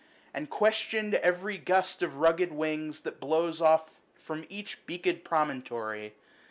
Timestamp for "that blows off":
3.01-4.01